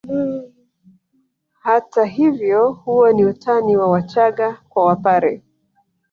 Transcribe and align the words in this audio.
Hata 1.59 2.05
hivyo 2.05 2.71
huo 2.71 3.11
ni 3.11 3.25
utani 3.25 3.77
wa 3.77 3.89
Wachaga 3.89 4.61
kwa 4.69 4.85
Wapare 4.85 5.41